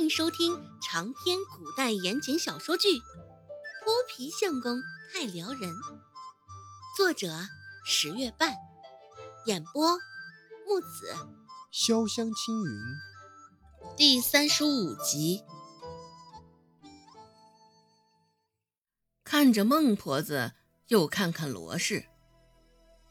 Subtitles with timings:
[0.00, 2.88] 迎收听长篇古代言情小说剧
[3.84, 4.80] 《泼皮相公
[5.12, 5.70] 太撩人》，
[6.96, 7.28] 作者
[7.84, 8.56] 十月半，
[9.44, 9.98] 演播
[10.66, 11.14] 木子
[11.70, 12.80] 潇湘青云，
[13.94, 15.42] 第三十五集。
[19.22, 20.52] 看着孟婆子，
[20.88, 22.06] 又看看罗氏，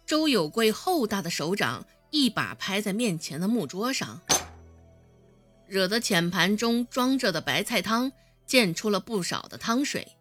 [0.07, 4.21] 周有贵厚大的手掌一把拍在面前的木桌上。
[5.69, 8.11] 惹得浅盘中装着的白菜汤
[8.47, 10.17] 溅出了不少的汤水，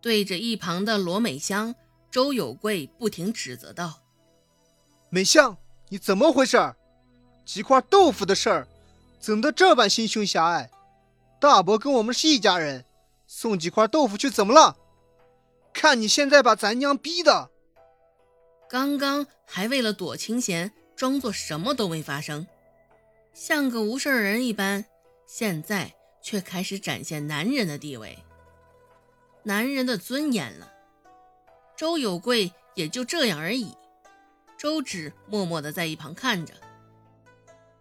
[0.00, 1.74] 对着一旁的罗美香，
[2.10, 4.00] 周有贵不停指责道
[5.08, 5.56] ：“美香，
[5.88, 6.74] 你怎么回事？
[7.44, 8.68] 几块豆腐的事儿，
[9.20, 10.68] 怎的这般心胸狭隘？
[11.40, 12.84] 大伯跟我们是一家人，
[13.26, 14.76] 送几块豆腐去怎么了？
[15.72, 17.50] 看你现在把咱娘逼的！
[18.68, 22.46] 刚刚还为了躲清闲，装作什么都没发生。”
[23.34, 24.84] 像个无事人一般，
[25.26, 28.18] 现在却开始展现男人的地位、
[29.42, 30.70] 男人的尊严了。
[31.76, 33.74] 周有贵也就这样而已。
[34.58, 36.54] 周芷默默的在一旁看着，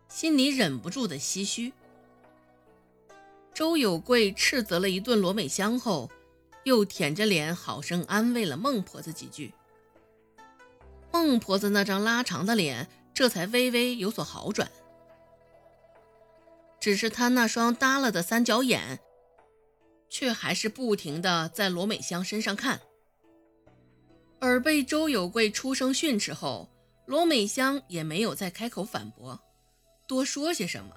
[0.07, 1.73] 心里忍不住的唏嘘。
[3.53, 6.09] 周有贵斥责了一顿罗美香后，
[6.63, 9.53] 又舔着脸好生安慰了孟婆子几句。
[11.11, 14.71] 孟婆子那张拉长的脸这才微微有所好转。
[16.81, 18.99] 只是他那双耷拉的三角眼，
[20.09, 22.81] 却还是不停的在罗美香身上看。
[24.39, 26.67] 而被周有贵出声训斥后，
[27.05, 29.39] 罗美香也没有再开口反驳，
[30.07, 30.95] 多说些什么。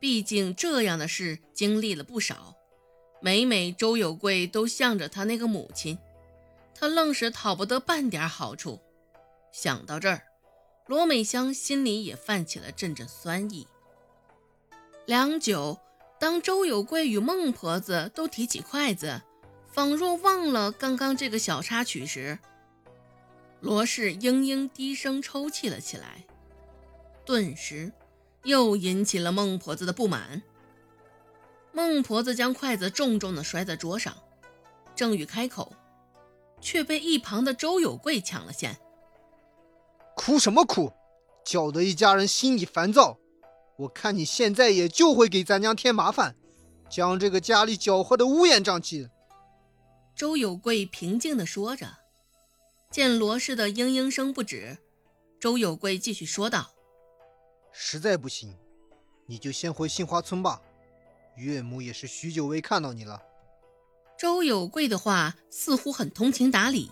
[0.00, 2.54] 毕竟这样的事经历了不少，
[3.20, 5.98] 每每周有贵都向着他那个母亲，
[6.74, 8.80] 他愣是讨不得半点好处。
[9.52, 10.22] 想到这儿，
[10.86, 13.66] 罗美香心里也泛起了阵阵酸意。
[15.08, 15.78] 良久，
[16.20, 19.22] 当周有贵与孟婆子都提起筷子，
[19.72, 22.38] 仿若忘了刚刚这个小插曲时，
[23.60, 26.26] 罗氏嘤嘤低声抽泣了起来，
[27.24, 27.90] 顿时
[28.44, 30.42] 又引起了孟婆子的不满。
[31.72, 34.14] 孟婆子将筷子重重地摔在桌上，
[34.94, 35.72] 正欲开口，
[36.60, 38.76] 却被一旁的周有贵抢了先。
[40.14, 40.92] 哭什么哭？
[41.46, 43.16] 搅得一家人心里烦躁。
[43.78, 46.34] 我看你现在也就会给咱娘添麻烦，
[46.90, 49.08] 将这个家里搅和的乌烟瘴气。
[50.16, 51.86] 周有贵平静地说着，
[52.90, 54.78] 见罗氏的嘤嘤声不止，
[55.38, 56.72] 周有贵继续说道
[57.70, 58.56] ：“实在不行，
[59.26, 60.60] 你就先回杏花村吧，
[61.36, 63.22] 岳母也是许久未看到你了。”
[64.18, 66.90] 周有贵的话似乎很通情达理，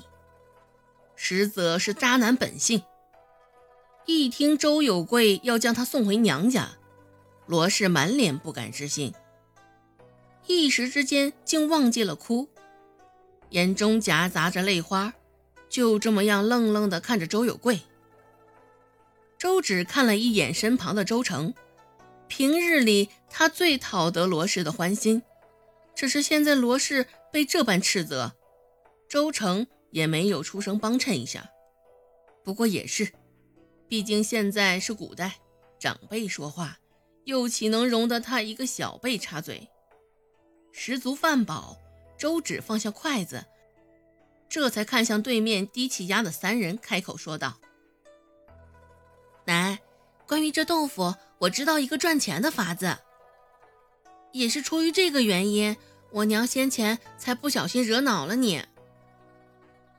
[1.16, 2.84] 实则是渣男本性。
[4.06, 6.70] 一听周有贵要将她送回娘家，
[7.46, 9.12] 罗氏满脸不敢置信，
[10.46, 12.48] 一时之间竟忘记了哭，
[13.50, 15.12] 眼中夹杂着泪花，
[15.68, 17.80] 就这么样愣愣地看着周有贵。
[19.36, 21.52] 周芷看了一眼身旁的周成，
[22.28, 25.20] 平日里他最讨得罗氏的欢心，
[25.96, 28.36] 只是现在罗氏被这般斥责，
[29.08, 31.50] 周成也没有出声帮衬一下。
[32.44, 33.12] 不过也是。
[33.88, 35.36] 毕竟现在是古代，
[35.78, 36.78] 长辈说话，
[37.24, 39.68] 又岂能容得他一个小辈插嘴？
[40.72, 41.78] 十足饭饱，
[42.18, 43.44] 周芷放下筷子，
[44.48, 47.60] 这才看向对面低气压的三人，开口说道
[49.46, 49.78] ：“奶，
[50.26, 52.98] 关于这豆腐，我知道一个赚钱的法子。
[54.32, 55.76] 也是出于这个原因，
[56.10, 58.64] 我娘先前才不小心惹恼了你，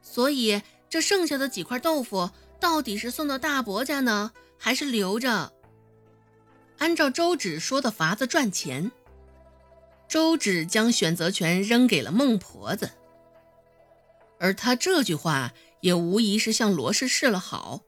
[0.02, 2.30] 所以这剩下的几块豆腐。”
[2.60, 5.54] 到底是送到大伯家呢，还是留着？
[6.80, 8.92] 按照周芷说的法子赚钱，
[10.08, 12.92] 周芷将选择权扔给了孟婆子，
[14.40, 17.82] 而他这句话也无疑是向罗氏示了好。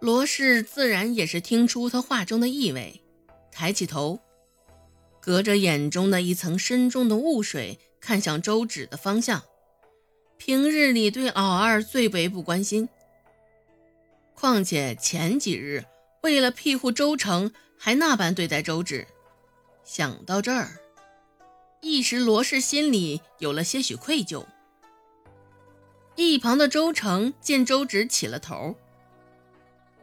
[0.00, 3.02] 罗氏自然也是听出他话中的意味，
[3.50, 4.20] 抬起头，
[5.20, 9.42] 隔着眼中的一层深重的雾水，看向周芷的方向。
[10.36, 12.88] 平日里对老二最为不关心。
[14.38, 15.84] 况且前几日
[16.22, 19.04] 为了庇护周成，还那般对待周芷。
[19.82, 20.78] 想到这儿，
[21.80, 24.46] 一时罗氏心里有了些许愧疚。
[26.14, 28.76] 一旁的周成见周芷起了头，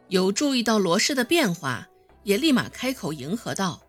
[0.08, 1.88] 有注意到罗氏的变化，
[2.22, 3.86] 也立马开口迎合道：“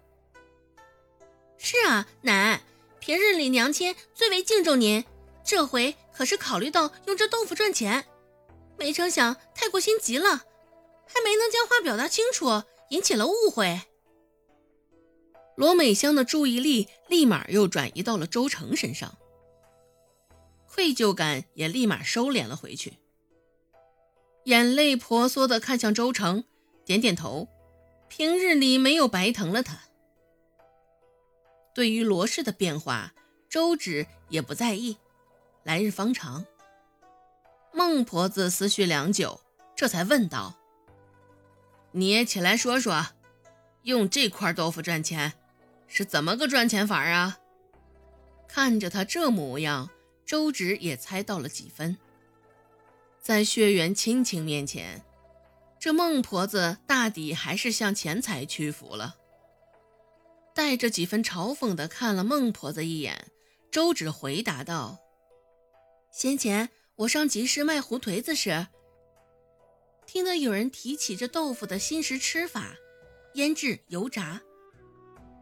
[1.59, 2.61] 是啊，奶，
[3.01, 5.03] 平日里娘亲最为敬重您，
[5.43, 8.05] 这回可是考虑到用这豆腐赚钱。”
[8.77, 10.45] 没成想太过心急了，
[11.05, 13.81] 还没能将话表达清楚，引起了误会。
[15.55, 19.17] 罗美香的注意力立马又转移到了周成身上，
[20.67, 22.93] 愧疚感也立马收敛了回去，
[24.43, 26.43] 眼泪婆娑的看向周成，
[26.85, 27.47] 点点头，
[28.07, 29.79] 平日里没有白疼了他。
[31.73, 33.13] 对于罗氏的变化，
[33.49, 34.97] 周芷也不在意，
[35.63, 36.45] 来日方长。
[37.77, 39.39] 孟婆子思绪良久，
[39.75, 40.55] 这才问道
[41.93, 43.09] ：“你也起来说说，
[43.83, 45.33] 用这块豆腐赚钱？”
[45.85, 47.37] 是怎么个赚钱法啊？
[48.47, 49.91] 看着他这模样，
[50.25, 51.99] 周芷也猜到了几分。
[53.21, 55.03] 在血缘亲情面前，
[55.79, 59.17] 这孟婆子大抵还是向钱财屈服了。
[60.55, 63.27] 带着几分嘲讽的看了孟婆子一眼，
[63.69, 64.97] 周芷回答道
[66.11, 68.65] ：“先前我上集市卖胡颓子时，
[70.07, 72.75] 听得有人提起这豆腐的新食吃法，
[73.35, 74.41] 腌制、油炸。”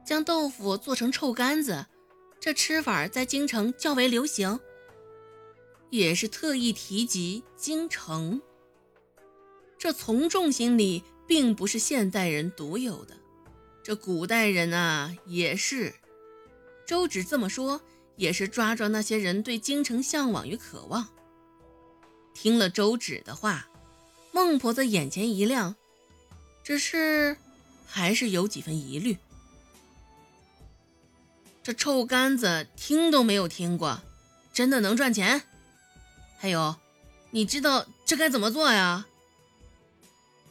[0.05, 1.85] 将豆腐做成臭干子，
[2.41, 4.59] 这吃法在京城较为流行。
[5.91, 8.41] 也是特意提及京城，
[9.77, 13.15] 这从众心理并不是现代人独有的，
[13.81, 15.93] 这古代人啊也是。
[16.85, 17.79] 周芷这么说，
[18.17, 21.07] 也是抓着那些人对京城向往与渴望。
[22.35, 23.67] 听了周芷的话，
[24.31, 25.75] 孟婆子眼前一亮，
[26.63, 27.37] 只是
[27.87, 29.17] 还是有几分疑虑。
[31.63, 34.01] 这臭干子听都没有听过，
[34.53, 35.41] 真的能赚钱？
[36.37, 36.75] 还有，
[37.31, 39.07] 你知道这该怎么做呀？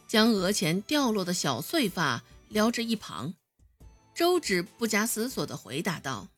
[0.08, 3.34] 将额前掉落的小碎发撩至一旁，
[4.14, 6.28] 周芷不假思索地回答道：“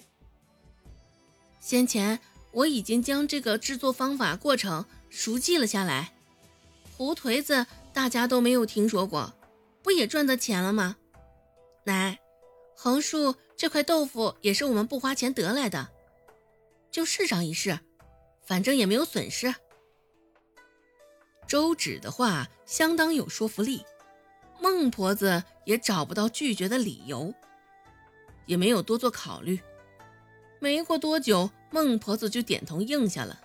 [1.61, 2.21] 先前
[2.57, 6.15] 我已经将这个制作方法过程熟记了下来。
[6.97, 9.35] 胡颓子大家都没有听说过，
[9.83, 10.97] 不也赚到钱了吗？
[11.85, 12.19] 奶，
[12.75, 15.89] 横竖。”这块豆腐也是我们不花钱得来的，
[16.91, 17.81] 就试上一试，
[18.45, 19.55] 反正也没有损失。
[21.49, 23.83] 周芷的话相当有说服力，
[24.61, 27.33] 孟婆子也找不到拒绝的理由，
[28.45, 29.59] 也没有多做考虑。
[30.61, 33.39] 没过多久，孟婆子就点头应下了。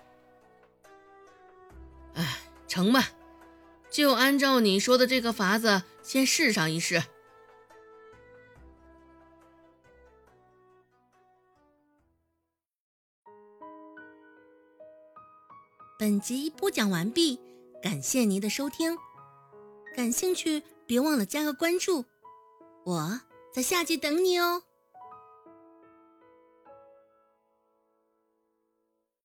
[2.14, 3.10] 哎，成吧，
[3.90, 7.02] 就按照你说的这个法子，先试上一试。
[15.98, 17.38] 本集播讲完毕，
[17.82, 18.96] 感谢您的收听。
[19.94, 22.06] 感兴趣，别忘了加个关注，
[22.84, 23.20] 我
[23.52, 24.62] 在下集等你哦。